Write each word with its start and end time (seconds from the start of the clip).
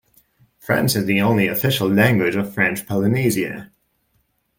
French 0.57 0.95
is 0.95 1.05
the 1.05 1.21
only 1.21 1.45
official 1.45 1.87
language 1.87 2.35
of 2.35 2.51
French 2.55 2.87
Polynesia. 2.87 3.71